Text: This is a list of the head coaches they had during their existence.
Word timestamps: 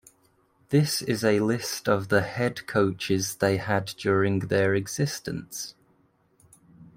This 0.69 1.03
is 1.03 1.23
a 1.23 1.41
list 1.41 1.87
of 1.87 2.07
the 2.09 2.21
head 2.23 2.65
coaches 2.65 3.35
they 3.35 3.57
had 3.57 3.85
during 3.99 4.39
their 4.39 4.73
existence. 4.73 5.75